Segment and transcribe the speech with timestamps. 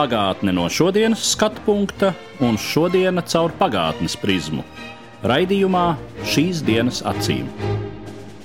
[0.00, 4.62] Pagātne no šodienas skatu punkta un šodienas caur pagātnes prizmu.
[5.28, 5.82] Raidījumā
[6.24, 7.50] šīs dienas acīm.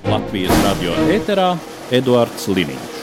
[0.04, 1.54] Latvijas radio eterā
[1.96, 2.98] Eduards Liniņš.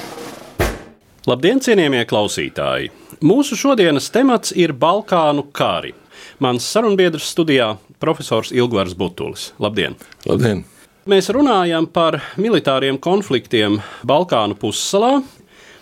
[1.33, 2.91] Labdien, cienījamie klausītāji!
[3.25, 5.95] Mūsu šodienas temats ir Balkānu kari.
[6.37, 9.55] Mans sarunbiedrs studijā- profesors Ilgvars Butulis.
[9.59, 9.97] Labdien!
[10.29, 10.67] Labdien!
[11.09, 15.23] Mēs runājam par militāriem konfliktiem Balkānu pussalā,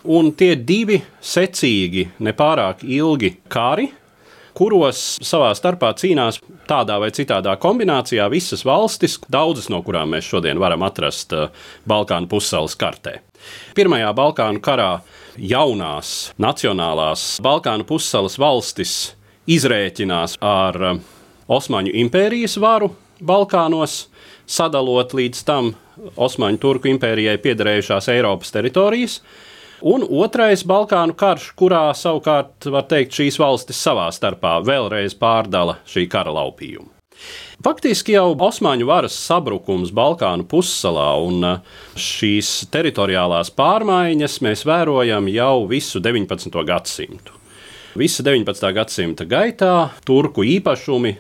[0.05, 3.89] un tie divi secīgi, nepārāk ilgi kari,
[4.57, 10.61] kuros savā starpā cīnās tādā vai citādā kombinācijā visas valstis, daudzas no kurām mēs šodien
[10.61, 11.49] varam atrast eh,
[11.89, 13.21] Balkānu pussalas kartē.
[13.77, 14.91] Pirmajā Balkānu karā
[15.39, 18.97] jaunās nacionālās Balkānu pussalas valstis
[19.51, 21.01] izrēķinās ar eh,
[21.51, 24.07] Osmaņu impērijas varu Balkānos,
[24.49, 25.73] sadalot līdz tam
[26.17, 29.19] Osmaņu Turku impērijai piederējušās Eiropas teritorijas.
[29.81, 36.05] Un otrais Balkānu karš, kurā savukārt var teikt, šīs valstis savā starpā vēlreiz pārdala šī
[36.13, 36.91] kara laupījumu.
[37.61, 41.59] Faktiski jau Osmaņu varas sabrukums Balkānu pussalā un uh,
[41.97, 46.57] šīs teritoriālās pārmaiņas mēs vērojam jau visu 19.
[46.69, 47.37] gadsimtu.
[48.01, 48.71] Visa 19.
[48.77, 49.75] gadsimta gaitā
[50.07, 51.17] turku īpašumi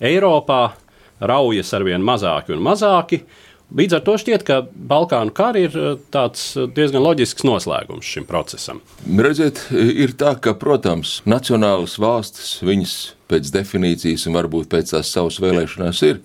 [0.00, 0.62] Eiropā
[1.20, 3.20] raujas arvien mazāki un mazāki.
[3.74, 8.78] Līdz ar to šķiet, ka Balkānu kara ir uh, tāds diezgan loģisks noslēgums šim procesam.
[9.02, 12.94] Redziet, ir tā, ka, protams, nacionālas valstis, viņas
[13.26, 16.22] pēc definīcijas un varbūt pēc tās savas vēlēšanās ir,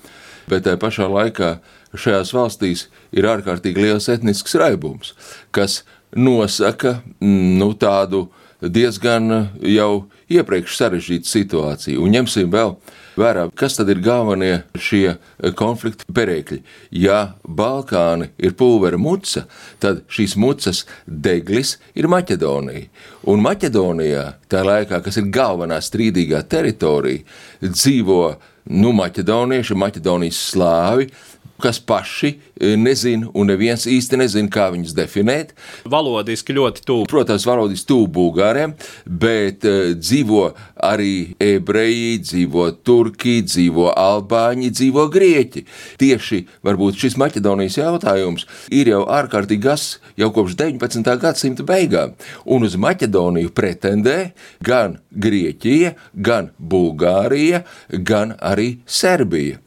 [0.51, 1.55] bet tajā pašā laikā
[1.97, 5.15] šajās valstīs ir ārkārtīgi liels etnisks raibums,
[5.55, 5.81] kas
[6.13, 8.27] nosaka mm, nu, tādu
[8.61, 12.03] diezgan jau iepriekš sarežģītu situāciju.
[12.05, 13.00] Un ņemsim vēl vērā,
[13.55, 15.17] kas tad ir galvenie šie
[15.59, 16.61] konflikta perēkļi.
[17.03, 19.45] Ja Balkāni ir pulvera muca,
[19.83, 22.87] tad šīs mucas deglis ir Maķedonija.
[23.31, 27.25] Un Maķedonijā, tā laikā, kas ir galvenā strīdīgā teritorija,
[27.61, 28.23] dzīvo
[28.69, 31.07] nu, maķedonieši, maķedonijas slāvi,
[31.61, 35.53] kas paši e, nezina, un neviens īsti nezina, kā viņus definēt.
[35.89, 37.07] Valodiski ļoti tuvu.
[37.11, 40.43] Protams, valodiski tuvu Bulgāriem, bet uh, dzīvo
[40.81, 45.65] arī ebreji, dzīvo turki, dzīvo albāņi, dzīvo grieķi.
[46.01, 49.87] Tieši varbūt šis Maķedonijas jautājums ir jau ārkārtīgi gas
[50.19, 51.13] jau kopš 19.
[51.21, 54.17] gadsimta beigām, un uz Maķedoniju pretendē
[54.65, 59.59] gan Grieķija, gan Bulgārija, gan arī Serbija.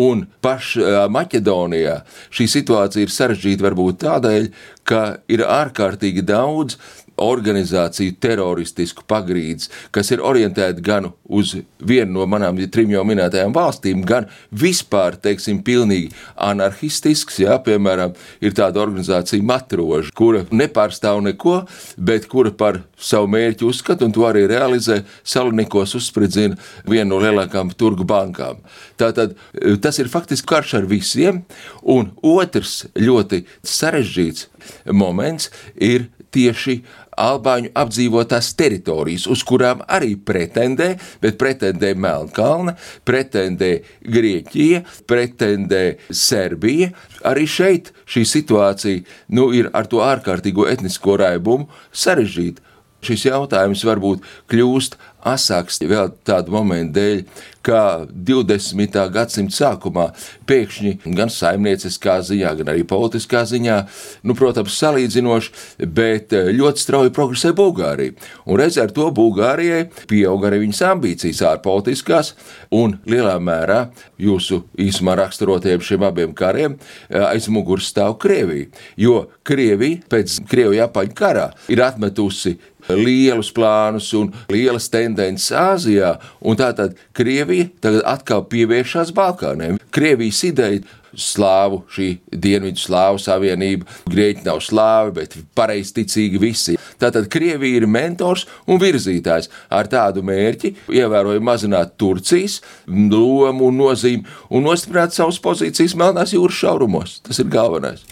[0.00, 1.98] Un pašā Maķedonijā
[2.32, 4.48] šī situācija ir sarežģīta varbūt tādēļ,
[4.88, 6.78] ka ir ārkārtīgi daudz
[7.20, 14.04] organizāciju teroristisku pagrīdes, kas ir orientēti gan uz vienu no manām trim jau minētajām valstīm,
[14.06, 17.40] gan vispār, teiksim, pilnīgi anarchistisks.
[17.42, 21.62] Jā, piemēram, ir tāda organizācija Matroža, kura nepārstāv neko,
[21.96, 26.58] bet kura par savu mērķi uzskata un to arī realizē Salonikos uzspridzina
[26.88, 28.62] vienu no lielākām turgu bankām.
[29.00, 29.36] Tātad
[29.82, 31.42] tas ir faktiski karš ar visiem,
[31.82, 34.48] un otrs ļoti sarežģīts
[34.94, 36.80] moments ir tieši
[37.20, 46.92] Albāņu apdzīvotās teritorijas, uz kurām arī pretendē, bet pretendē Melnkalna, pretendē Grieķija, pretendē Serbija.
[47.28, 49.04] Arī šeit šī situācija
[49.36, 52.64] nu, ir ar to ārkārtīgo etnisko raibumu sarežģīta.
[53.02, 54.94] Šis jautājums varbūt kļūst
[55.26, 57.24] asāks vēl tādu momentu dēļ,
[57.62, 58.98] ka 20.
[59.14, 60.08] gadsimta sākumā
[60.48, 63.78] pēkšņi gan saimnieciskā ziņā, gan arī politiskā ziņā,
[64.26, 65.52] nu, protams, salīdzinoši,
[65.86, 68.16] bet ļoti strauji progresē Bulgārija.
[68.46, 72.34] Un reiz ar to Bulgārijai pieauga arī viņas ambīcijas ārpolitiskās,
[72.74, 73.84] un lielā mērā
[74.20, 76.78] jūsu īsumā raksturotiem šiem abiem kariem
[77.10, 78.70] aiz muguras stāv Krievija.
[78.96, 82.56] Jo Krievija pēc Krievijas-Japāņu karā ir atmetusi
[82.90, 87.51] lielus plānus un lielas tendences Āzijā, un tātad Krievija
[87.84, 89.78] tagad atkal pievēršas Balkāniem.
[89.92, 90.82] Krievijas ideja
[91.18, 93.86] slāvu, šī Dienvidu slāvu savienība.
[94.08, 96.78] Grieķi nav slāvi, bet pareizticīgi visi.
[97.02, 104.26] Tātad Krievija ir mentors un virzītājs ar tādu mērķi, ievērojami mazināt Turcijas lomu un nozīmi
[104.50, 107.20] un nostiprināt savas pozīcijas Melnās jūras šaurumos.
[107.26, 108.06] Tas ir galvenais.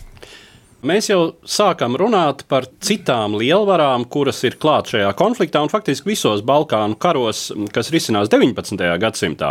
[0.81, 6.41] Mēs jau sākam runāt par citām lielvarām, kuras ir klāt šajā konfliktā, un faktiski visos
[6.47, 8.81] Balkānu karos, kas risinās 19.
[9.03, 9.51] gadsimtā.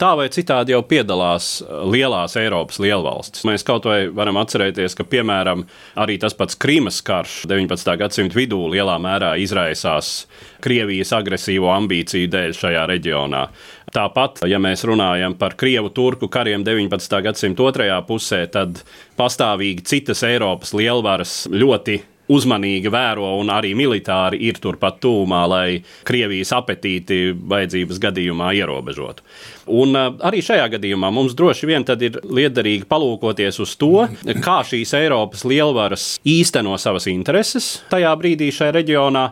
[0.00, 1.50] Tā vai citādi jau piedalās
[1.84, 3.44] lielās Eiropas lielvalstis.
[3.44, 5.66] Mēs kaut vai varam atcerēties, ka piemēram
[6.00, 7.92] arī tas pats Krīmas karš 19.
[8.00, 10.22] gadsimta vidū lielā mērā izraisās
[10.62, 13.42] Krievijas agresīvo ambīciju dēļ šajā reģionā.
[13.90, 17.18] Tāpat, ja mēs runājam par Krievu-Turku kariem 19.
[17.26, 18.84] gadsimta otrajā pusē, tad
[19.18, 21.98] pastāvīgi citas Eiropas lielvaras ļoti
[22.30, 29.26] uzmanīgi vēro un arī militāri ir turpat tūmā, lai Krievijas apetīti vajadzības gadījumā ierobežotu.
[29.70, 34.06] Un uh, arī šajā gadījumā mums droši vien ir liederīgi palūkoties uz to,
[34.44, 39.26] kā šīs Eiropas lielvaras īsteno savas intereses tajā brīdī šajā reģionā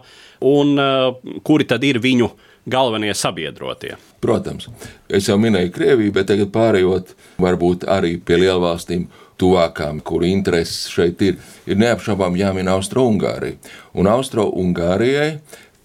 [0.48, 2.30] un uh, kuri tad ir viņu
[2.68, 3.96] galvenie sabiedrotie.
[4.20, 4.68] Protams,
[5.08, 9.06] es jau minēju Krieviju, bet tagad pārējot varbūt arī pie lielvalstīm
[9.38, 13.58] tuvākām, kuru intereses šeit ir, ir neapšaubām jāmin Austro-Ungārija.
[13.98, 15.30] Un Austro-Ungārijai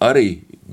[0.04, 0.28] arī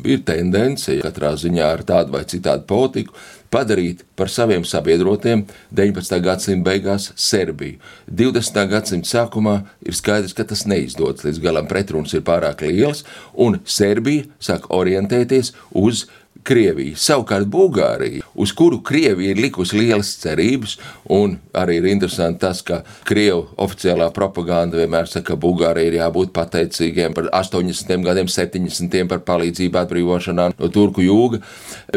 [0.08, 3.16] ir tendence katrā ziņā ar tādu vai citādu politiku
[3.52, 5.44] padarīt par saviem sabiedrotiem
[5.76, 6.20] 19.
[6.24, 7.82] gadsimta beigās Serbiju.
[8.08, 8.62] 20.
[8.72, 13.04] gadsimta sākumā ir skaidrs, ka tas neizdodas līdz galam, pretruns ir pārāk liels,
[13.36, 15.52] un Serbija sāk orientēties
[15.84, 16.06] uz
[16.44, 16.98] Krieviju.
[16.98, 20.78] Savukārt Bulgārija, uz kuru Krievija ir likusi lielas cerības,
[21.14, 26.34] un arī ir interesanti tas, ka Krievu oficiālā propaganda vienmēr saka, ka Bulgārija ir jābūt
[26.36, 27.94] pateicīgiem par 80.
[28.08, 28.98] gadiem, 70.
[29.12, 31.42] par palīdzību atbrīvošanā no turku jūga,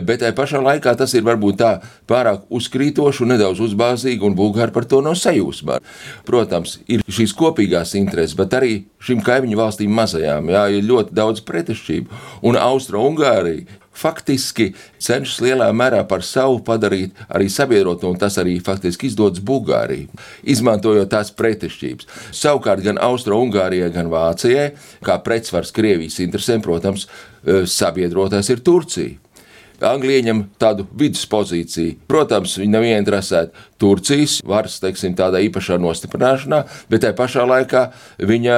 [0.00, 1.73] bet tajā pašā laikā tas ir varbūt tā
[2.11, 5.81] pārāk uzkrītoši un nedaudz uzbāzīgi, un Bulgāri par to nav sajūsmā.
[6.29, 8.75] Protams, ir šīs kopīgās intereses, bet arī
[9.05, 16.02] šīm kaimiņu valstīm mazajām jā, ir ļoti daudz pretešķību, un Austro-Ungārija faktiski cenšas lielā mērā
[16.08, 20.08] par savu padarīt arī sabiedroto, un tas arī faktiski izdodas Bulgārijai,
[20.55, 22.08] izmantojot tās pretešķības.
[22.35, 24.73] Savukārt gan Austro-Ungārijai, gan Vācijai,
[25.05, 27.06] kā pretsvars Krievijas interesēm, protams,
[27.46, 29.19] eh, sabiedrotais ir Turcija.
[29.85, 31.96] Anglija ieņem tādu viduspozīciju.
[32.08, 37.83] Protams, viņi nav ieinteresēti Turcijas varas teiksim, tādā īpašā nostiprināšanā, bet tajā pašā laikā
[38.25, 38.55] viņa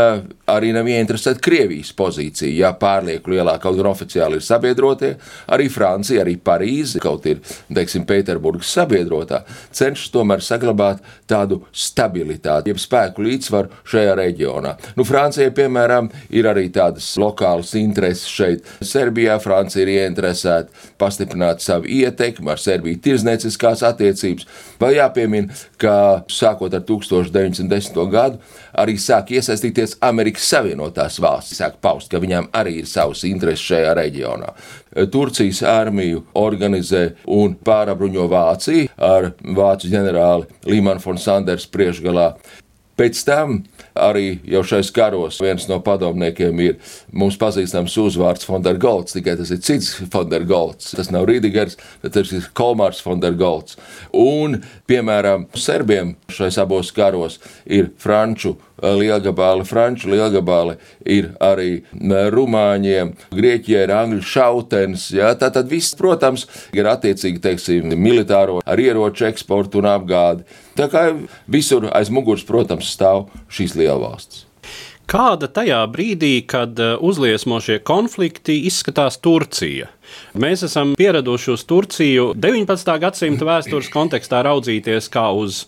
[0.52, 2.52] arī nav ieinteresēta Krievijas pozīcija.
[2.54, 5.16] Jā, pārlieku lielā, kaut gan oficiāli ir sabiedrotie,
[5.50, 7.40] arī Francija, arī Parīze, kaut ir,
[7.74, 9.40] teiksim, Pēterburgas sabiedrotā,
[9.74, 14.76] cenšas tomēr saglabāt tādu stabilitāti, jeb spēku līdzsvaru šajā reģionā.
[14.94, 18.70] Nu, Francijai, piemēram, ir arī tādas lokālas intereses šeit.
[18.78, 24.46] Serbijā Francija ir ieinteresēta pastiprināt savu ietekmi ar Serbiju tirzniecīskās attiecības.
[24.78, 28.10] Vēl jāpiemina, ka sākot ar 1910.
[28.10, 28.38] gadu
[28.76, 33.94] arī sāk iesaistīties Amerikas Savienotās valstis, sāk paust, ka viņām arī ir savas intereses šajā
[33.96, 34.52] reģionā.
[35.12, 42.34] Turcijas armiju organizē un pārabruņo Vāciju ar vācu ģenerāli Līmanu von Sanders priekšgalā.
[42.96, 43.58] Pēc tam
[44.00, 46.76] arī jau šais karos viens no padomniekiem ir
[47.12, 50.92] mums pazīstams uzvārds Fondergolds, tikai tas ir cits Fondergolds.
[50.96, 53.78] Tas nav Rīdigers, bet tas ir Kolmārs Fondergolds.
[54.16, 54.60] Un,
[54.90, 61.82] piemēram, serbiem šais abos karos ir franču lielgabali, franču lielgabali ir arī
[62.32, 65.08] rumāņiem, grieķijai ir angļu šautenis.
[65.16, 65.32] Ja?
[65.38, 66.46] Tā tad viss, protams,
[66.76, 70.46] ir attiecīgi, teiksim, militāro ar ieroču eksportu un apgādi.
[70.76, 71.08] Tā kā
[71.48, 74.44] visur aiz muguras, protams, stāv šīs lielvalstis.
[75.06, 79.86] Kāda tajā brīdī, kad uh, uzliesmošie konflikti izskatās Turcija?
[80.34, 82.90] Mēs esam pieraduši uz Turciju 19.
[83.04, 85.62] gadsimta vēstures kontekstā raudzīties kā uz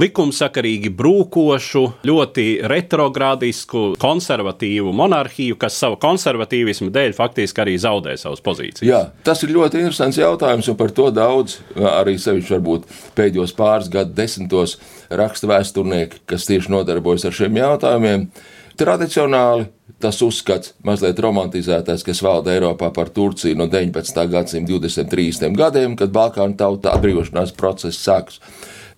[0.00, 8.84] likumsakarīgi brūkošu, ļoti retrogrādisku, konservatīvu monarhiju, kas savu konservatīvismu dēļ faktiski arī zaudē savas pozīcijas.
[8.86, 13.90] Jā, tas ir ļoti interesants jautājums, un par to daudz arī sevišķi varbūt pēdējos pāris
[13.92, 14.76] gadu desmitos
[15.08, 18.28] raksta vēsturnieki, kas tieši nodarbojas ar šiem jautājumiem.
[18.76, 19.70] Tradicionāli
[20.02, 24.26] tas uzskats, mazliet romantizētais, kas valda Eiropā par Turciju no 19.
[24.28, 25.48] gadsimta 23.
[25.56, 28.42] gadiem, kad Balkānu tauta atbrīvošanās process sākas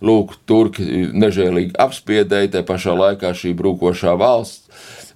[0.04, 4.68] lūk, turki nežēlīgi apspiedēja, te pašā laikā šī brūkošā valsts.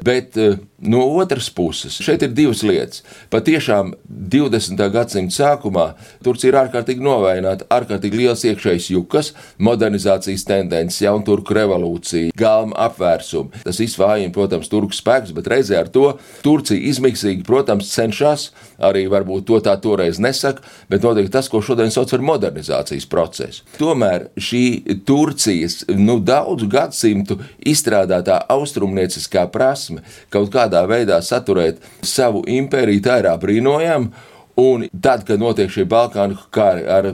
[0.02, 3.02] Bet eh, no otras puses, šeit ir divas lietas.
[3.30, 4.82] Patiešām 20.
[4.92, 5.86] gadsimta sākumā
[6.24, 13.62] Turcija ir ārkārtīgi novaināta, ārkārtīgi liels iekšējs jukas, modernizācijas tendences, jaunu turku revolūcija, galma apvērsumi.
[13.62, 18.48] Tas viss vājina, protams, turku spēks, bet reizē ar to Turcija izmiksīgi, protams, cenšas
[18.82, 23.66] arī varbūt to tā toreiz nesaka, bet notiek tas, ko šodien sauc par modernizācijas procesu.
[23.78, 24.64] Tomēr šī
[25.06, 33.32] Turcijas nu, daudzu gadsimtu izstrādātā austrumnieciskā prasme kaut kādā veidā saturēt savu impēriju, tā ir
[33.32, 34.28] apbrīnojama.
[34.62, 37.06] Un tad, kad notiek šie Balkānu kari ar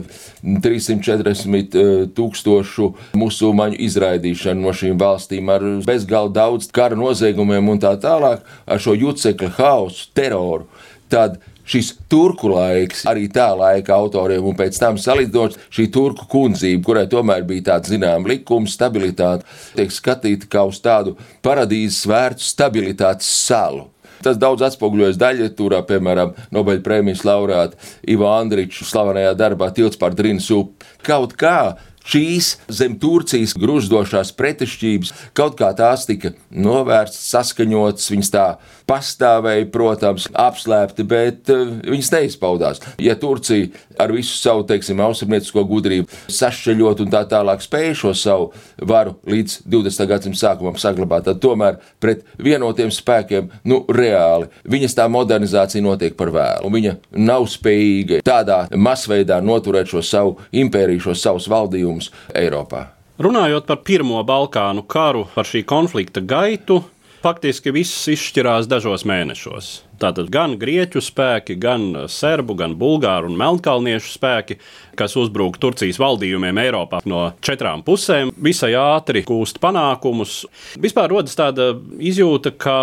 [0.43, 2.89] 340 eh, tūkstošu
[3.19, 8.97] musulmaņu izraidīšanu no šīm valstīm, ar bezgalīgi daudz kara noziegumiem un tā tālāk, ar šo
[8.99, 10.67] jucekļu haosu, teroru,
[11.07, 11.39] tad
[11.69, 17.05] šis turku laiks, arī tā laika autoriem, un pēc tam salīdzinot šī turku kundzība, kurai
[17.11, 19.45] tomēr bija tāda zināma likuma, stabilitāte,
[19.77, 23.87] tiek skatīta kā uz tādu paradīzes vērtu stabilitātes salu.
[24.19, 30.89] Tas daudz atspoguļojas daļraturā, piemēram, Nobelpremijas laureāta Ivo Andriča slavenajā darbā Tilts pār Drinas upi.
[31.07, 31.77] Kaut kā
[32.09, 38.45] šīs zem Turcijas grūzdošās pretešķības, kaut kā tās tika novērstas, saskaņotas, viņas tā
[38.89, 42.81] pastāvēja, protams, apslēpti, bet uh, viņas neizpaudās.
[43.01, 48.49] Ja Turcija ar visu savu, teiksim, austrumniecisko gudrību sašķeļot un tā tālāk spēja šo savu
[48.89, 50.07] varu līdz 20.
[50.09, 56.33] gadsimta sākumam saglabāt, tad tomēr pret vienotiem spēkiem, nu, reāli viņas tā modernizācija notiek par
[56.33, 56.71] vēlu.
[56.73, 61.98] Viņa nav spējīga tādā masveidā noturēt šo savu impēriju, šo savus valdījumus
[62.37, 62.85] Eiropā.
[63.19, 66.79] Runājot par Pirmo Balkānu karu, par šī konflikta gaitu,
[67.19, 69.71] faktiski viss izšķirās dažos mēnešos.
[69.99, 74.55] Tātad gan grieķu spēki, gan serbu, gan bulgāru un melnkalniešu spēki,
[74.99, 80.45] kas uzbruka Turcijas valdījumiem Eiropā no četrām pusēm, visai ātri gūst panākumus.
[80.79, 82.79] Vispār rodas tāda izjūta, ka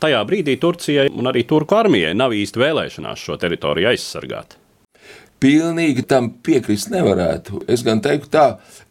[0.00, 4.56] tajā brīdī Turcijai un arī Turku armijai nav īsti vēlēšanās šo teritoriju aizsargāt.
[5.44, 7.66] Pilnīgi tam piekrist nevarētu.
[7.68, 8.44] Es gan teiktu tā,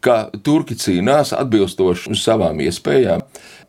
[0.06, 3.24] ka turki cīnās atbilstoši savām iespējām.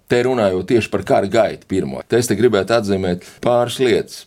[0.05, 2.03] Te runājot tieši par kara gaitu pirmo.
[2.05, 4.19] Te es te gribētu atzīmēt pāris lietas.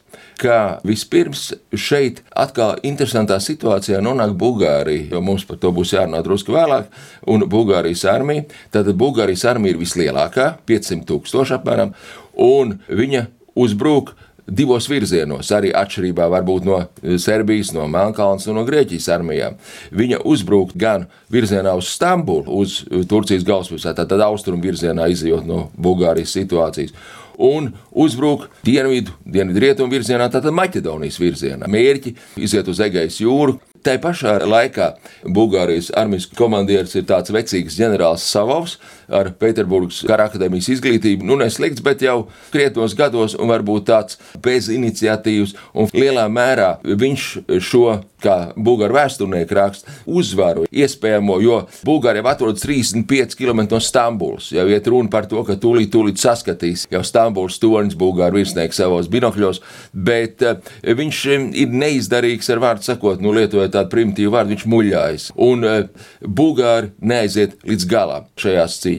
[0.41, 6.57] Kā vispirms šeit atkal interesantā situācijā nonāk Bulgārija, jo mums par to būs jārunā drusku
[6.57, 6.89] vēlāk,
[7.29, 8.47] un Bulgārijas armija.
[8.73, 11.93] Tātad Bulgārijas armija ir vislielākā, 500 tūkstoši apmēram,
[12.41, 14.15] un viņa uzbruk
[14.47, 16.27] divos virzienos, arī atšķirībā
[16.65, 16.79] no
[17.19, 19.57] Serbijas, no Melnkalnes un no Grieķijas armijām.
[19.91, 26.35] Viņa uzbruk gan virzienā uz Stambulu, uz Turcijas galvaspilsētu, tad austrumu virzienā izjūt no Bulgārijas
[26.35, 26.93] situācijas.
[27.37, 31.69] Un uzbruk dienvidu, dienvidu rietumu virzienā, tātad Maķedonijas virzienā.
[31.69, 34.87] Mērķi iziet uz Egejas jūru, Tā pašā laikā
[35.31, 38.73] Bulgārijas armijas komandieris ir tāds vecīgs ģenerālis Savovs
[39.07, 41.25] ar Pēterburgas kara akadēmijas izglītību.
[41.27, 45.55] Nu, neslikts, bet jau krietnos gados un varbūt tāds bez iniciatīvas.
[45.77, 47.27] Un lielā mērā viņš
[47.63, 54.49] šo, kā Bulgāru vēsturnieks raksta, uzvaru iespējamo, jo Bulgārija atrodas 35 km no Stambulas.
[54.55, 59.09] Jau iet runa par to, ka tūlīt, tūlīt saskatīs jau Stambulas tonis Bulgāru virsnieks savos
[59.13, 59.61] binokļos,
[59.93, 61.23] bet uh, viņš
[61.57, 65.29] ir neizdarīgs ar vārdu sakot, nu, lietojot tādu primitīvu vārdu, viņš muļājas.
[65.47, 68.96] Un uh, Bulgāri neaiziet līdz galam šajās cīņās.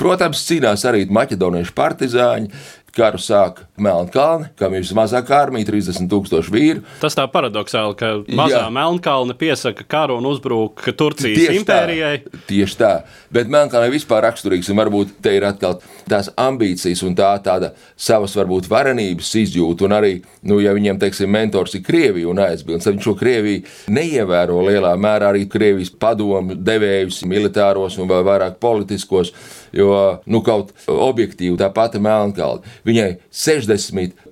[0.00, 2.52] Protams, cīnās arī maķedoniešu partizāņi.
[2.98, 6.82] Karu sāk Melnkalne, kam ir vismazākā armija, 30 tūkstoši vīru.
[6.98, 8.72] Tas tā paradoxāli, ka mazā Jā.
[8.74, 12.16] Melnkalne piesaka karu un uzbruk Turcijas tieši impērijai.
[12.24, 12.90] Tā, tieši tā,
[13.34, 15.78] bet Melnkalne vispār raksturīgs un varbūt te ir atkal
[16.10, 20.12] tās ambīcijas un tā tāda savas varbūt varenības izjūta un arī,
[20.50, 24.96] nu, ja viņiem, teiksim, mentors ir Krievija un aizbildnis, tad viņš šo Krieviju neievēro lielā
[24.98, 29.34] mērā arī Krievijas padomu devējus militāros un vēl vairāk politiskos
[29.72, 29.92] jo
[30.28, 32.64] nu, kaut objektīvi tā pati Melnkalna.
[32.88, 34.27] Viņai 60%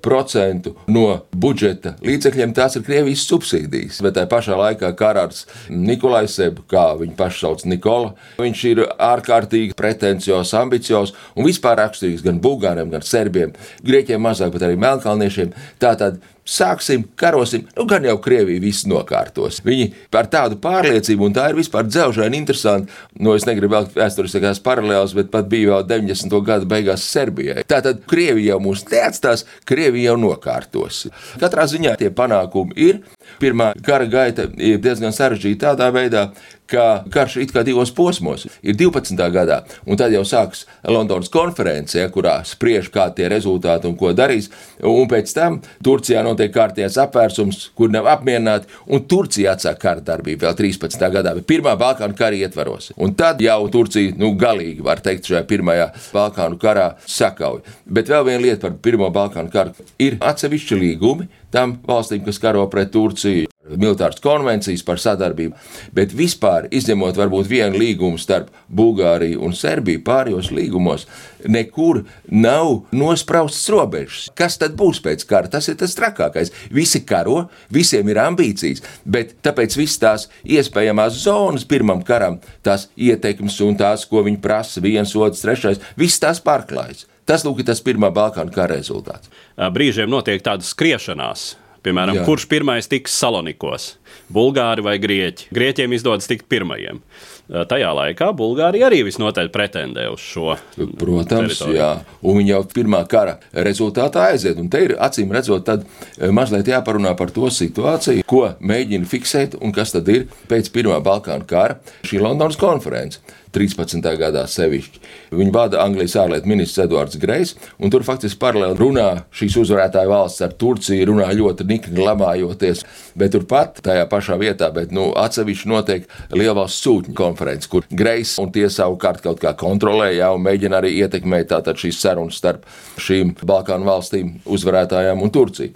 [0.93, 4.01] no budžeta līdzekļiem tās ir Krievijas subsīdijas.
[4.05, 6.39] Bet tajā pašā laikā Karārs Nikolais,
[6.71, 12.93] kā viņu pašu sauc Nikola, viņš ir ārkārtīgi pretenciozs, ambiciozs un vispār raksturīgs gan Bulgāriem,
[12.95, 13.55] gan Serbiem,
[13.87, 15.55] Grieķiem mazāk, bet arī Melnkalniešiem.
[15.83, 19.59] Tātad sāksim, karosim, nu gan jau Krievija viss nokārtos.
[19.67, 24.63] Viņi par tādu pārliecību, un tā ir vispār dzelžaini interesanti, no es negribu vēl vēsturiskās
[24.65, 26.39] paralēlas, bet pat bija vēl 90.
[26.47, 27.67] gada beigās Serbijai.
[27.69, 31.07] Tātad Krievija jau mūs neatstās, Krievija jau nokārtos.
[31.41, 33.01] Katrā ziņā tie panākumi ir.
[33.41, 36.29] Pirmā kara gaita ir diezgan sarežģīta tādā veidā,
[36.71, 38.47] ka karš ir divos posmos.
[38.63, 39.17] Ir 12.
[39.33, 44.13] gadā, un tad jau sākas Londonas konference, ja, kurā spriež, kādi tie rezultāti un ko
[44.17, 44.51] darīs.
[44.83, 50.47] Un pēc tam Turcijā notiek kārtējais apvērsums, kur nav apmierināti, un Turcija atsāk kara darbību
[50.47, 51.09] vēl 13.
[51.15, 52.93] gadā, bet Pirmā Balkānu kara ietvaros.
[52.97, 57.63] Un tad jau Turcija, nu, galīgi var teikt, šajā Pirmajā Balkānu karā sakauj.
[57.87, 62.67] Bet vēl viena lieta par Pirmo Balkānu karu ir atsevišķi līgumi tam valstīm, kas karo
[62.71, 65.57] pret Turciju militāras konvencijas par sadarbību,
[65.97, 71.07] bet vispār, izņemot varbūt vienu līgumu starp Bulgāriju un Serbiju, pārējos līgumos,
[71.47, 74.29] nekur nav nospraustas robežas.
[74.39, 75.51] Kas tad būs pēc kara?
[75.51, 76.53] Tas ir tas trakākais.
[76.75, 83.61] Visi karo, visiem ir ambīcijas, bet tāpēc visas tās iespējamās zonas pirmam karam, tās ietekmes
[83.67, 87.07] un tās, ko viņi prasa, viens, otrs, trešais, visas tās pārklājas.
[87.27, 89.33] Tas lūk, ir tas pirmā Balkānu kara rezultāts.
[89.59, 91.57] Brīžiem notiek tādas skriešanās
[91.87, 92.27] Piemēram, Jā.
[92.27, 93.93] Kurš pirmais tiks Salonikos?
[94.33, 95.53] Bulgāri vai grieķi?
[95.55, 96.99] Grieķiem izdodas tikt pirmajiem.
[97.47, 100.57] Eh, Tajā laikā Bulgārija arī visnotaļ pretendē uz šo.
[100.99, 101.77] Protams, teritoriju.
[101.79, 101.91] jā.
[102.27, 104.59] Un viņi jau pirmā kara rezultātā aiziet.
[104.59, 109.55] Un te ir acīm redzot, tad eh, mazliet jāparunā par to situāciju, ko mēģina fiksēt
[109.63, 113.23] un kas tad ir pēc Pirmā Balkānu kara šī Londonas konference.
[113.57, 114.05] 13.
[114.21, 115.01] gadā sevišķi.
[115.37, 120.45] Viņu vada Anglijas ārlietu ministrs Edvards Grejs, un tur faktiski paralēli runā šīs uzvarētāju valsts
[120.45, 122.85] ar Turciju, runā ļoti nikni lamājoties,
[123.17, 126.05] bet turpat tajā pašā vietā, bet nu, atsevišķi notiek
[126.37, 127.36] lielvalsts sūtņu konferences,
[127.71, 132.39] kur Grejs un tie savukārt kaut kā kontrolē, jā, un mēģina arī ietekmēt šīs sarunas
[132.41, 132.67] starp
[132.99, 135.75] šīm Balkānu valstīm, uzvarētājām un Turciju.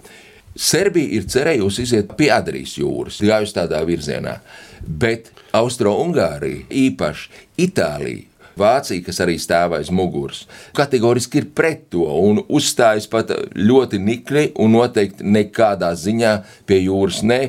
[0.55, 4.41] Serbija ir cerējusi iziet pie Adrijas jūras, gājusi tādā virzienā,
[4.83, 8.27] bet Austro-Ungārija, īpaši Itālija,
[8.59, 10.43] Vācija, kas arī stāv aiz muguras,
[10.75, 16.33] kategoriski ir pret to un uzstājas pat ļoti nikni un noteikti nekādā ziņā
[16.67, 17.41] pie jūras ne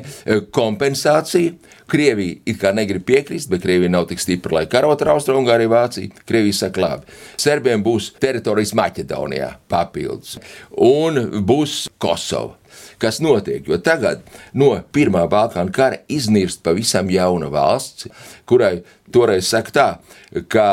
[0.55, 1.57] kompensācija.
[1.93, 6.25] Krievija it kā negrib piekrist, bet Krievija nav tik stipra, lai karotu ar Austrumgāriju, Vāciju.
[6.29, 10.39] Krievija saka, labi, Serbiem būs teritorijas Maķedonijā papildus,
[10.73, 12.57] un būs Kosova.
[13.03, 13.65] Kas notiek?
[13.67, 14.23] Jo tagad
[14.55, 18.07] no Pirmā Balkāna kara iznirst pavisam jauna valsts,
[18.47, 18.77] kurai
[19.13, 19.87] toreiz saka tā,
[20.49, 20.67] ka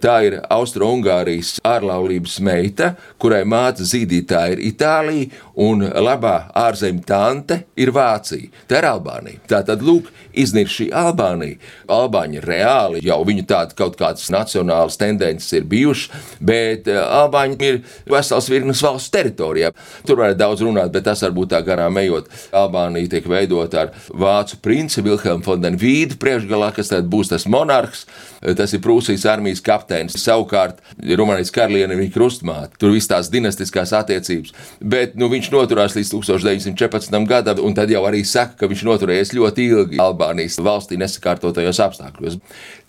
[0.00, 7.92] tā ir Austro-Ungārijas ārlaulības meita, kurai māte zīdītāja ir Itālija un labā ārzemju tante ir
[7.94, 8.50] Vācija.
[8.70, 9.42] Tā ir Albānija.
[9.50, 11.60] Tā tad, lūk, iznirst šī Albānija.
[11.92, 17.80] Albāņi reāli jau viņu tādas kaut kādas nacionālas tendences ir bijušas, bet eh, Albāņi ir
[18.10, 19.74] vesels virknes valsts teritorijā.
[20.08, 22.30] Tur varētu daudz runāt, bet tas varbūt tā garām ejot.
[22.54, 28.06] Albānija tiek veidota ar vācu princi Vilhelmu Fondenvīdu priekšgalā, kas tad būs tas monarhs.
[28.44, 30.18] Tas ir Prūsijas armijas kapteinis.
[30.20, 32.76] Savukārt, Rumānijas karaliene viņa krustmāte.
[32.80, 34.52] Tur viss tās dinastiskās attiecības.
[34.84, 37.16] Bet nu, viņš noturās līdz 1914.
[37.30, 42.38] gadam, un tad jau arī saka, ka viņš noturējies ļoti ilgi Albānijas valstī nesakārtotajos apstākļos.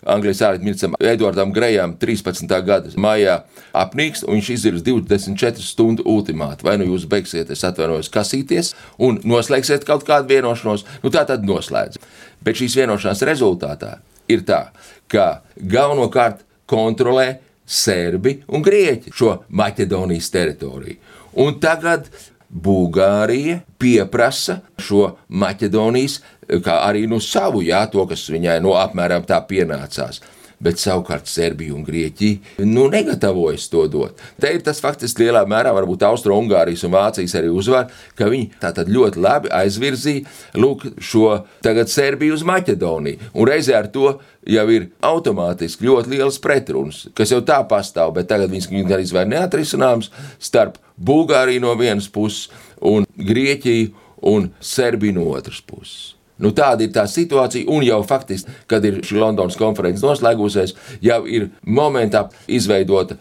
[0.06, 2.52] Anglijas ārlietu ministram Edvardam Grējam 13.
[2.66, 3.40] gada maijā
[3.76, 6.66] apnīks, un viņš izvirs 24 stundu ultimātu.
[6.68, 11.46] Vai nu jūs beigsiet, es atvainojos, kasīties un noslēgsiet kaut kādu vienošanos, nu tā tad
[11.46, 11.98] noslēdz.
[12.46, 13.96] Bet šīs vienošanās rezultātā
[14.32, 14.68] ir tā,
[15.10, 20.98] ka galvenokārt kontrolē Serbi un Grieķi šo Maķedonijas teritoriju.
[21.42, 22.06] Un tagad
[22.50, 26.20] Bulgārija pieprasa šo Maķedonijas,
[26.62, 30.22] kā arī nu savu, jā, to, kas viņai no apmēram tā pienācās.
[30.62, 34.22] Bet savukārt Serbija un Grieķija nu, negatavojas to dot.
[34.40, 38.72] Te ir tas faktiski lielā mērā, varbūt Austro-Ungārijas un Vācijas arī uzvar, ka viņi tā
[38.76, 41.42] tad ļoti labi aizvirzīja lūk, šo
[41.86, 43.30] Serbiju uz Maķedoniju.
[43.36, 44.16] Un reizē ar to
[44.46, 49.28] jau ir automātiski ļoti liels pretruns, kas jau tā pastāv, bet tagad viņas gan arī
[49.34, 52.48] neatrisināms starp Bulgāriju no vienas puses
[52.80, 53.92] un Grieķiju
[54.26, 56.15] un Serbiju no otras puses.
[56.42, 61.22] Nu, tāda ir tā situācija, un jau faktiski, kad ir šī Londonas konferences noslēgusies, jau
[61.24, 63.16] ir momentā izveidota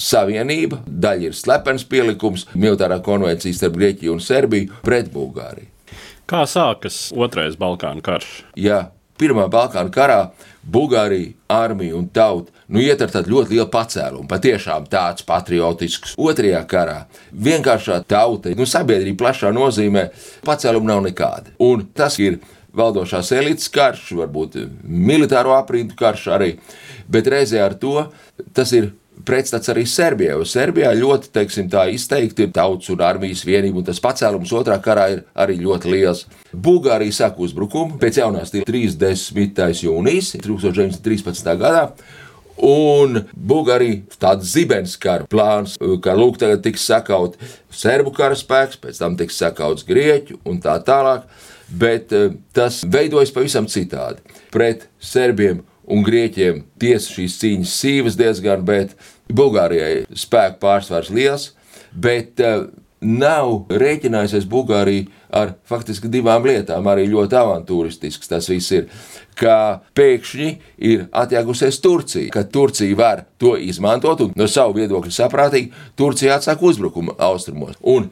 [0.00, 5.70] savienība, daļa ir slepens pielikums, militārā konvencija starp Grieķiju un Serbiju pret Bulgāriju.
[6.26, 8.40] Kā sākas otrais Balkānu karš?
[8.58, 10.18] Ja Pirmā Balkānu karā
[10.68, 16.16] Bulgārija, armija un tauta nu, iet ar tādu ļoti lielu pacēlumu, patiešām tāds patriotisks.
[16.20, 16.98] Otrajā karā
[17.32, 20.08] vienkāršā tauta, nu, sabiedrība plašā nozīmē,
[20.46, 21.54] pacēluma nav nekāda.
[21.62, 22.40] Un tas ir
[22.76, 26.54] valdošās elites karš, varbūt militāro aprindu karš arī,
[27.08, 28.08] bet reizē ar to
[28.56, 28.92] tas ir
[29.26, 30.36] pretstats arī Serbijai.
[30.46, 35.24] Serbijā ļoti teiksim, izteikti ir tautas un armijas vienība, un tas pacēlums otrā karā ir
[35.34, 36.26] arī ļoti liels.
[36.52, 39.82] Bulgārija sāk uzbrukumu pēc jaunās 30.
[39.86, 41.52] jūnijas 1913.
[41.60, 41.88] gadā.
[42.56, 47.36] Un Bulgārija tāds zibens kara plāns, ka lūk, tagad tiks sakaut
[47.68, 51.26] serbu karaspēks, pēc tam tiks sakauts grieķu un tā tālāk.
[51.66, 54.22] Bet eh, tas veidojas pavisam citādi.
[54.54, 61.50] Pret serbiem un grieķiem tiesa šīs cīņas sīvas diezgan, bet Bulgārijai spēku pārsvars liels,
[61.94, 62.66] bet uh,
[63.00, 68.86] nav rēķinājusies Bulgārija ar faktiski divām lietām, arī ļoti avantūristisks tas viss ir.
[69.36, 70.50] Ka pēkšņi
[70.88, 76.62] ir atjēgusies Turcija, ka Turcija var to izmantot un no savu viedokļu saprātīgi Turcija atsāk
[76.64, 77.76] uzbrukumu austrumos.
[77.82, 78.08] Un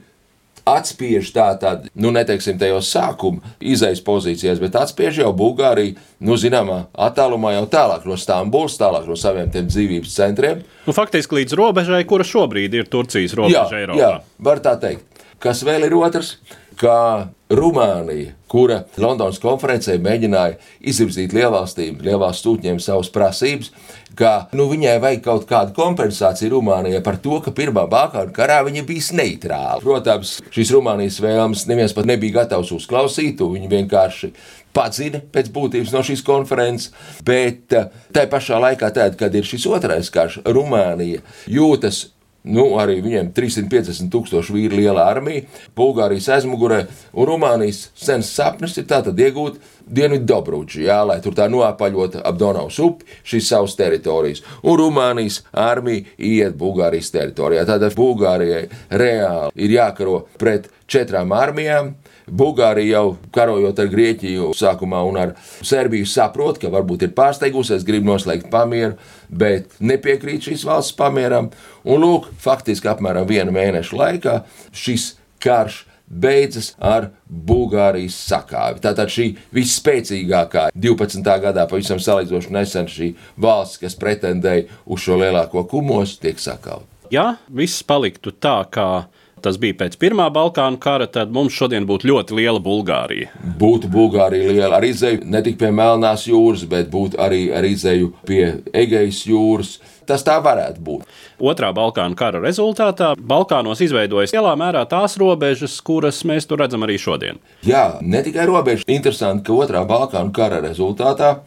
[0.69, 6.85] atspiež tā tad, nu, neteiksim, tajos sākuma izejas pozīcijās, bet atspiež jau Bulgāriju, nu, zināmā
[7.07, 10.63] attālumā jau tālāk no Stambulas, tālāk no saviem dzīvības centriem.
[10.89, 14.01] Nu, faktiski līdz robežai, kura šobrīd ir Turcijas robeža jā, Eiropā.
[14.01, 14.13] jā,
[14.49, 15.14] var tā teikt.
[15.45, 16.39] Kas vēl ir otrs,
[16.81, 20.57] kā Rumānija, kura Londonas konferencē mēģināja
[20.91, 23.71] izvirzīt lielvalstīm, lielvalstu sūtņiem savas prasības,
[24.19, 28.85] ka nu, viņai vajag kaut kādu kompensāciju Rumānijai par to, ka Pirmā Balkānu karā viņa
[28.89, 29.81] bija neitrāla.
[29.83, 34.33] Protams, šīs Rumānijas vēlmes neviens pat nebija gatavs uzklausīt, viņi vienkārši
[34.75, 36.91] padzina pēc būtības no šīs konferences,
[37.27, 37.71] bet
[38.15, 42.09] tā pašā laikā, tad, kad ir šis otrais karš, Rumānija jūtas
[42.45, 46.83] Nu, arī viņiem 350 tūkstoši vīri liela armija, Bulgārijas aizmugurē
[47.17, 52.37] un Rumānijas sens sapnis ir tātad iegūt Dienvidu Dobrūģi, jā, lai tur tā noapaļot ap
[52.41, 54.43] Donavas upi šīs savas teritorijas.
[54.61, 57.65] Un Rumānijas armija iet Bulgārijas teritorijā.
[57.69, 61.95] Tātad Bulgārijai reāli ir jākaro pret četrām armijām.
[62.27, 65.35] Bulgārija jau karojot ar Grieķiju sākumā un ar
[65.65, 71.51] Serbiju saprot, ka varbūt ir pārsteigusies, grib noslēgt pamieru, bet nepiekrīt šīs valsts pamieram.
[71.85, 74.39] Un lūk, faktiski apmēram viena mēneša laikā
[74.73, 75.13] šis
[75.45, 78.83] karš beidzas ar Bulgārijas sakāvi.
[78.85, 81.25] Tātad šī visspēcīgākā 12.
[81.45, 86.89] gadā, pavisam salīdzinoši nesen, šī valsts, kas pretendēja uz šo lielāko kumosu, tiek sakauta.
[87.13, 89.07] Ja viss paliktu tā, kā
[89.45, 93.33] tas bija pēc Pirmā Balkānu kara, tad mums šodien būtu ļoti liela Bulgārija.
[93.61, 98.13] Būtu Bulgārija liela ar izēju ne tikai pie Melnās jūras, bet būtu arī ar izēju
[98.29, 99.77] pie Egejas jūras.
[100.05, 101.05] Tas tā varētu būt.
[101.41, 106.99] Otrā Balkānu kara rezultātā Balkānos izveidojas lielā mērā tās robežas, kuras mēs tur redzam arī
[107.01, 107.41] šodien.
[107.65, 108.85] Jā, ne tikai robežas.
[108.89, 111.39] Interesanti, ka otrā Balkānu kara rezultātā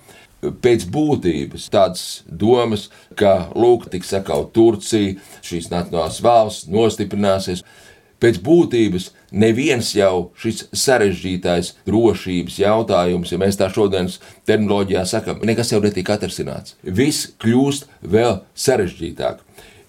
[0.41, 7.63] pēc būtības tādas domas, ka lūk, tiks sakaut Turcija, šīs nacionālās valsts nostiprināsies.
[8.17, 14.17] Pēc būtības neviens jau šis sarežģītais drošības jautājums, ja mēs tā šodienas
[14.49, 16.75] terminoloģijā sakām, nekas jau netiek atrasināts.
[16.81, 19.43] Viss kļūst vēl sarežģītāk.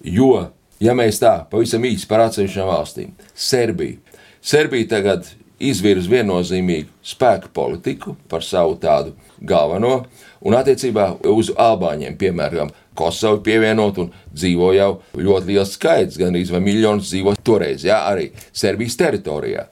[0.05, 3.97] Jo, ja mēs tā pavisam īsi par atsevišķām valstīm, Serbija.
[4.45, 10.05] Serbija tagad izvirza viennozīmīgu spēku politiku par savu tādu galveno,
[10.45, 16.61] un attiecībā uz Albāņiem, piemēram, Kosovu pievienot un dzīvo jau ļoti liels skaits, gan arī
[16.65, 19.69] miljonus dzīvo toreiz, jā, arī Serbijas teritorijā.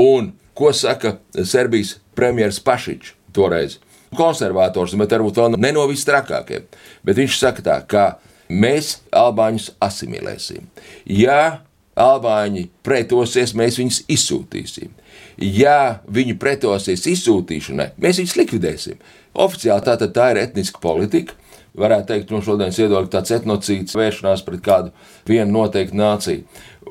[0.00, 3.78] Un ko saka Serbijas premjerministrs Pašičs toreiz?
[4.14, 6.66] Konservators, bet varbūt vēl ne no visstrakākajiem.
[7.02, 8.04] Bet viņš saka tā, ka
[8.46, 10.68] mēs albāņus asimilēsim.
[11.10, 11.64] Ja
[11.98, 14.92] albāņi pretosies, mēs viņus izsūtīsim.
[15.38, 19.00] Ja viņi pretosies izsūtīšanai, mēs viņus likvidēsim.
[19.34, 21.34] Oficiāli tā, tā ir etniska politika,
[21.78, 24.92] varētu teikt, no šodienas viedokļa tāds etnocīds vēršanās pret kādu
[25.28, 26.44] vienu noteiktu nāciju.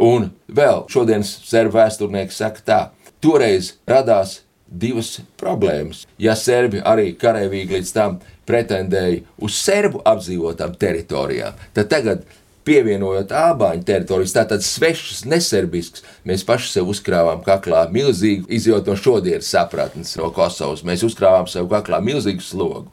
[0.04, 2.80] Un vēl šodienas serbu vēsturnieki saka tā,
[3.24, 6.04] toreiz radās divas problēmas.
[6.18, 8.20] Ja serbi arī karavīgi līdz tam
[8.50, 12.26] pretendēja uz serbu apdzīvotām teritorijām, tad tagad
[12.68, 19.50] pievienojot ābāņu teritorijas, tātad svešas, neserbisks, mēs paši sev uzkrāvām kaklā milzīgu, izjūt no šodienas
[19.54, 22.92] sapratnes no Kosovas, mēs uzkrāvām sev kaklā milzīgu slogu.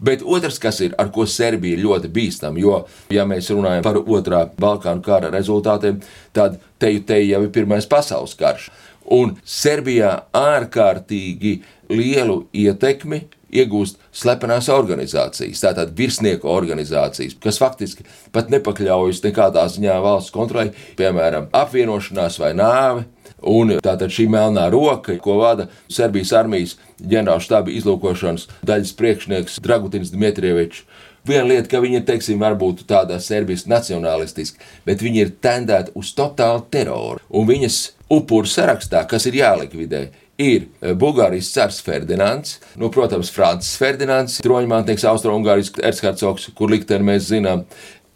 [0.00, 4.46] Bet otrs, kas ir, ar ko Serbija ļoti bīstama, jo, ja mēs runājam par otrā
[4.60, 6.00] Balkānu kara rezultātiem,
[6.36, 8.70] tad te jau ir Pirmais pasaules karš.
[9.10, 11.58] Un Serbijā ārkārtīgi
[11.90, 20.34] lielu ietekmi iegūst slepenās organizācijas, tātad virsnieku organizācijas, kas faktiski pat nepakļaujas nekādā ziņā valsts
[20.34, 23.06] kontrolē, piemēram, apvienošanās vai nāve.
[23.40, 30.82] Un tātad šī melnā roka, ko vada Serbijas armijas ģenerālštāba izlūkošanas daļas priekšnieks Dragutins Dmitrievičs.
[31.26, 36.14] Viena lieta, ka viņi ir, teiksim, varbūt tādā serbijas nacionālistiski, bet viņi ir tendēti uz
[36.16, 37.20] totālu teroru.
[37.28, 37.80] Un viņas
[38.12, 40.06] upuru sarakstā, kas ir jālikvidē,
[40.40, 47.30] ir eh, Bulgārijas cars Ferdinands, nu, protams, Francis Ferdinands, troņmantnieks, Austro-Ungārijas erchercogs, kur likteni mēs
[47.30, 47.66] zinām.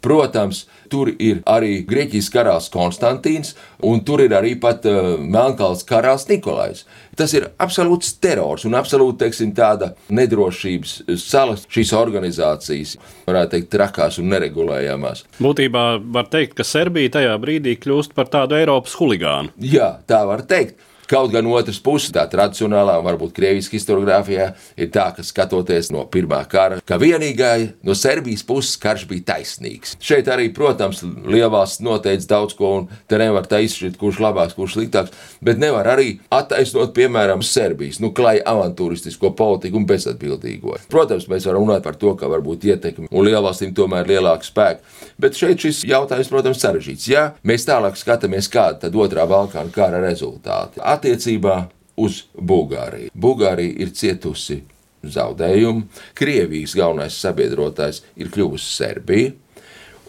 [0.05, 6.27] Protams, tur ir arī Grieķijas karalis Konstantīns, un tur ir arī pat uh, Melnkalns karalis
[6.29, 6.83] Nikolais.
[7.17, 14.21] Tas ir absolūts terors un absolūti teiksim, tāda nedrošības salas šīs organizācijas, varētu teikt, trakās
[14.21, 15.25] un neregulējamās.
[15.41, 19.55] Būtībā var teikt, ka Serbija tajā brīdī kļūst par tādu Eiropas huligānu.
[19.57, 20.77] Jā, tā var teikt.
[21.09, 24.47] Kaut gan otrs puses, tā tradicionālā, varbūt krieviskā historiografijā,
[24.79, 29.95] ir tā, ka skatoties no pirmā kara, ka vienīgai no Serbijas puses karš bija taisnīgs.
[30.01, 34.79] Šeit arī, protams, lielvalsts noteica daudz ko, un te nevar tā izšķirt, kurš labāks, kurš
[34.79, 35.13] sliktāks,
[35.45, 40.79] bet nevar arī attaisnot, piemēram, Serbijas, nu, klai avantūristisko politiku un bezatbildīgo.
[40.89, 44.97] Protams, mēs varam runāt par to, ka varbūt ietekmi un lielvalstīm tomēr ir lielāka spēka,
[45.21, 47.07] bet šeit šis jautājums, protams, sarežģīts.
[47.13, 51.57] Ja mēs tālāk skatāmies, kāda tad otrā Balkāna kara rezultāti attiecībā
[52.01, 53.11] uz Bulgāriju.
[53.15, 54.61] Bulgārija ir cietusi
[55.05, 55.85] zaudējumu,
[56.17, 59.33] Krievijas galvenais sabiedrotājs ir kļuvusi Serbija.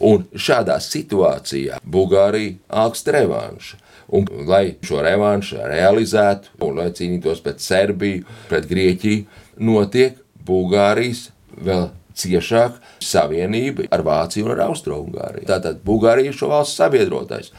[0.06, 3.78] Un šādā situācijā Bulgārija augst revanšu.
[4.16, 9.24] Un, lai šo revanšu realizētu, un lai cīnītos pret Serbiju, pret Grieķiju,
[9.66, 15.46] notiek Bulgārijas vēl ciešāk savienība ar Vāciju un ar Austro-Ungāriju.
[15.48, 17.52] Tātad Bulgārija ir šo valstu sabiedrotais.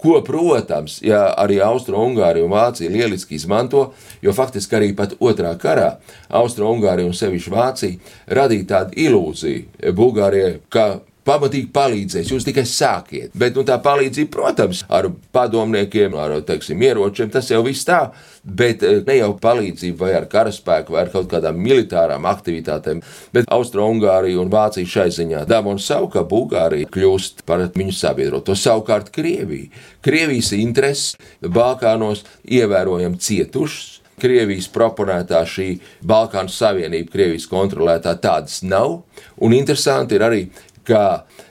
[0.00, 3.90] Ko, protams, ja arī Austro-Ungārija un Vācija lieliski izmanto,
[4.22, 5.92] jo faktiski arī pat otrā karā
[6.40, 10.88] Austro-Ungārija un sevišķi Vācija radīja tādu ilūziju Bulgārijai, ka
[11.26, 12.30] pamatīgi palīdzēs.
[12.32, 13.34] Jūs tikai sākiet.
[13.38, 18.00] Bet nu, tā palīdzība, protams, ar padomniekiem, ar teiksim, ieročiem, tas jau viss tā.
[18.44, 23.02] Bet eh, ne jau palīdzība vai ar karaspēku, vai ar kaut kādām militārām aktivitātēm,
[23.36, 28.56] bet Austro-Ungārija un Vācija šai ziņā dāvā un savu, ka Bulgārija kļūst par viņu sabiedroto.
[28.56, 29.70] Savukārt Krievija.
[30.04, 34.00] Krievijas intereses Balkānos ievērojami cietušas.
[34.20, 35.68] Krievijas proponētā šī
[36.06, 39.00] Balkānu savienība, Krievijas kontrolētā tādas nav.
[39.40, 40.42] Un interesanti ir arī
[40.86, 41.04] kā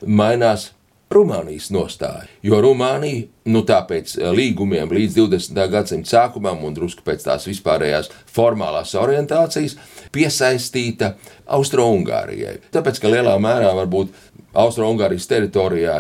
[0.06, 0.72] mainās
[1.10, 2.28] Rumānijas nostāja.
[2.46, 5.62] Jo Rumānija, nu tāpēc līgumiem līdz 20.
[5.74, 9.74] gadsimta sākumam un drusku pēc tās vispārējās formālās orientācijas,
[10.14, 11.16] piesaistīta
[11.58, 12.60] Austro-Ungārijai.
[12.70, 14.14] Tāpēc, ka lielā mērā varbūt
[14.54, 15.98] Austro-Ungārijas teritorijā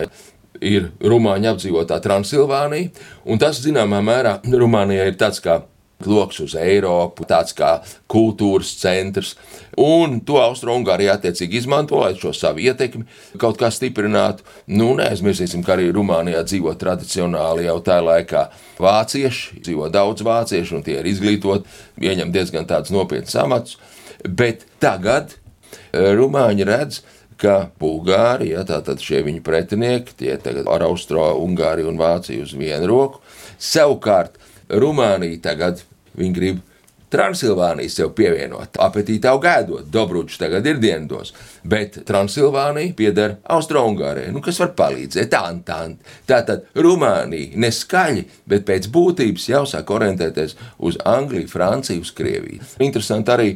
[0.61, 2.93] ir Rumāņu apdzīvotā Transilvānija,
[3.25, 5.63] un tas zināmā mērā Rumānijai ir tāds kā
[6.05, 7.79] lokus uz Eiropu, tāds kā
[8.11, 9.33] kultūras centrs.
[9.79, 13.05] Un to Austrumgārija attiecīgi izmanto, lai šo savu ietekmi
[13.41, 14.45] kaut kā stiprinātu.
[14.71, 18.47] Nu, neaizmirsīsim, ka arī Rumānijā dzīvo tradicionāli jau tajā laikā
[18.79, 23.79] vācieši, dzīvo daudz vāciešu, un tie ir izglītoti, ieņem diezgan nopietnus amatus.
[24.23, 27.01] Bet tagad eh, Rumāņi redz,
[27.39, 33.21] ka Bulgārija, tātad šie viņu pretinieki, tie tagad ar Austro-Ungāriju un Vāciju uz vienu roku,
[33.55, 34.38] savukārt
[34.69, 35.83] Rumānija tagad
[36.19, 36.65] Viņi grib
[37.09, 41.31] Transilvāniju sev pievienot, apetīti jau gēdot, Dobručs tagad ir dienos,
[41.65, 46.11] bet Transilvānija pieder Austro-Ungārijai, nu, kas var palīdzēt, Antant.
[46.29, 50.53] Tātad Rumānija neskaļi, bet pēc būtības jau sāk orientēties
[50.85, 52.61] uz Angliju, Franciju, uz Krieviju.
[52.85, 53.49] Interesanti arī,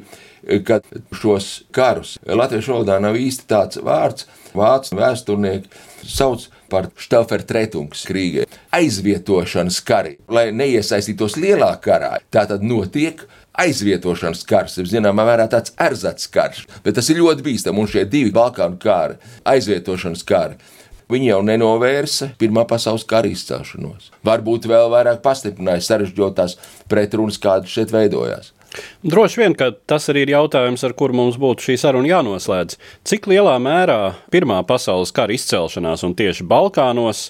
[0.66, 0.82] ka
[1.14, 4.26] šos karus latviešu valodā nav īsti tāds vārds,
[4.58, 12.16] vācu vēsturnieki sauc par Štelfertretungs krīgē, aizvietošanas kari, lai neiesaistītos lielā karā.
[12.34, 13.22] Tā tad notiek
[13.62, 17.84] aizvietošanas karš, ir zināmā mērā tāds erzats karš, bet tas ir ļoti bīstami.
[17.84, 20.58] Un šie divi Balkānu kari, aizvietošanas kari,
[21.14, 24.10] viņi jau nenovērsa Pirmā pasaules kara izcelšanos.
[24.26, 26.58] Varbūt vēl vairāk pastiprināja sarežģītās
[26.90, 28.54] pretrunas, kādas šeit veidojās.
[29.04, 32.78] Droši vien, ka tas arī ir jautājums, ar kuru mums būtu šī saruna jānoslēdz.
[33.08, 34.00] Cik lielā mērā
[34.34, 37.28] Pirmā pasaules kara izcelšanās un tieši Balkānos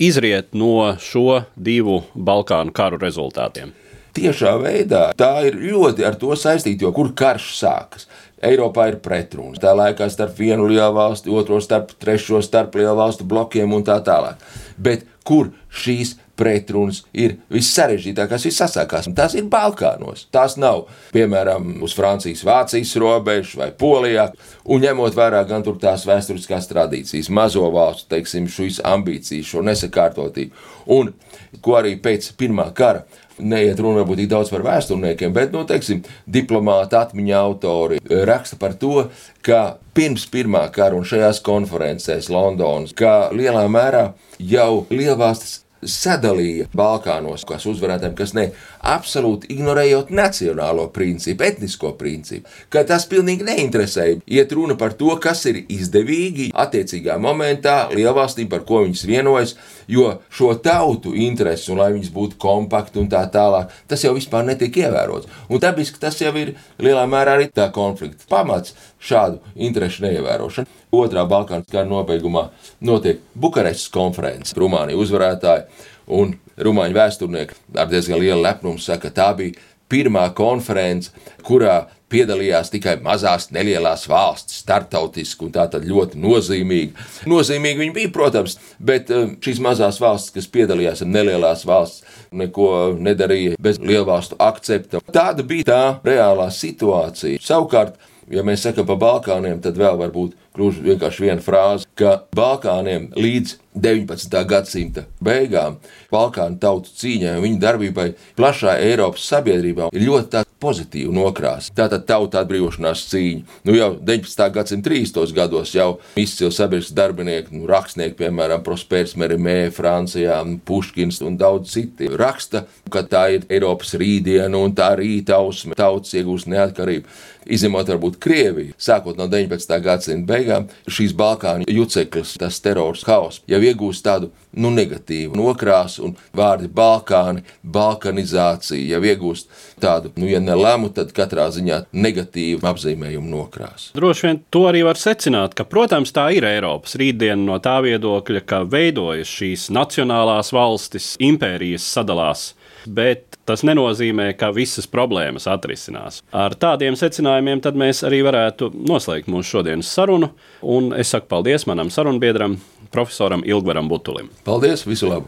[0.00, 3.74] izriet no šo divu Balkānu karu rezultātiem?
[4.14, 8.08] Tiešā veidā tā ir ļoti ar to saistīta, jo kur karš sākas.
[8.44, 9.60] Eiropā ir pretrunas.
[9.62, 13.96] Tā laikā starp vienu lielu valsti, otro starp trešo, starp lielu valstu blokiem un tā
[14.04, 14.42] tālāk.
[14.76, 19.08] Bet kur šīs pretrunas ir vissarežģītākās, visasākās.
[19.16, 20.26] Tas ir Balkānos.
[20.34, 24.28] Tās nav, piemēram, uz Francijas-Vācijas robežas vai Polijā,
[24.66, 30.66] un ņemot vērā gan tās vēsturiskās tradīcijas, mazo valstu, teiksim, šīs ambīcijas, šo nesakārtotību,
[30.98, 31.14] un
[31.62, 33.06] ko arī pēc Pirmā kara
[33.38, 38.76] neiet runa varbūt tik daudz par vēsturniekiem, bet, nu, teiksim, diplomāti, atmiņa autori raksta par
[38.78, 39.08] to,
[39.44, 47.44] ka pirms pirmā kara un šajās konferencēs Londonas, ka lielā mērā jau lielvalstis sadalīja Balkānos,
[47.48, 48.46] kas uzvarētājiem, kas ne,
[48.84, 54.20] absolūti ignorējot nacionālo principu, etnisko principu, ka tas pilnīgi neinteresēja.
[54.26, 59.56] Iet runa par to, kas ir izdevīgi attiecīgā momentā lielvalstīm, par ko viņas vienojas,
[59.90, 64.46] jo šo tautu intereses un lai viņas būtu kompakti un tā tālāk, tas jau vispār
[64.48, 65.30] netiek ievērots.
[65.48, 70.82] Un dabiski tas jau ir lielā mērā arī tā konflikta pamats šādu interesu neievērošanu.
[70.94, 72.46] Otrā Balkānas kara nobeigumā
[72.86, 74.54] notiek Bukarestas konferences.
[74.58, 75.73] Rumānija uzvarētāji
[76.06, 81.12] un rumāņu vēsturnieki ar diezgan lielu lepnumu saka, ka tā bija pirmā konference,
[81.44, 87.06] kurā piedalījās tikai mazās, nelielas valstis, startautiski un tā ļoti nozīmīgi.
[87.30, 92.68] Nozīmīgi viņi bija, protams, bet eh, šīs mazās valstis, kas piedalījās ar nelielās valsts, neko
[93.02, 95.02] nedarīja bez lielvalstu akcepta.
[95.14, 97.42] Tāda bija tā reālā situācija.
[97.42, 97.98] Savukārt,
[98.32, 103.10] Ja mēs sakām par Balkāniem, tad vēl var būt gluži vienkārši viena frāze, ka Balkāniem
[103.18, 104.38] līdz 19.
[104.48, 105.80] gadsimta beigām
[106.14, 108.08] Balkānu tautu cīņai un viņu darbībai
[108.38, 111.72] plašā Eiropas sabiedrībā ir ļoti pozitīvu nokrāsu.
[111.76, 113.60] Tātad tauta atbrīvošanās cīņa.
[113.68, 114.46] Nu, jau 19.
[114.54, 115.34] gadsimta 30.
[115.36, 115.88] gados jau
[116.20, 123.04] izcili sabiedrisks darbinieki, nu, rakstnieki, piemēram, Prospērs Merimē, Francijā, Puškins un daudz citi raksta, ka
[123.08, 129.18] tā ir Eiropas rītdiena un tā rīta ausme, tautas iegūst neatkarību izņemot varbūt Krieviju, sākot
[129.20, 129.76] no 19.
[129.84, 136.16] gadsimta beigām, šīs Balkānu juceklis, tas terors, haoss jau iegūst tādu nu, negatīvu nokrāsu, un
[136.36, 139.50] vārdi Balkāni, balkanizācija jau iegūst
[139.82, 143.92] tādu, nu, ja ne lēmu, tad katrā ziņā negatīvu apzīmējumu nokrāsu.
[143.98, 148.44] Droši vien to arī var secināt, ka, protams, tā ir Eiropas rītdiena no tā viedokļa,
[148.48, 152.52] ka veidojas šīs nacionālās valstis, impērijas sadalās
[152.86, 156.20] bet tas nenozīmē, ka visas problēmas atrisinās.
[156.32, 160.30] Ar tādiem secinājumiem mēs arī varētu noslēgt mūsu šodienas sarunu.
[160.62, 162.58] Un es saku paldies manam sarunbiedram,
[162.94, 164.30] profesoram Ilgvaram Butulim.
[164.46, 165.26] Paldies, visu labu!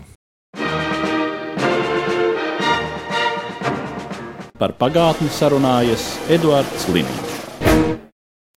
[4.57, 7.25] Par pagātni sarunājas Eduards Līniju.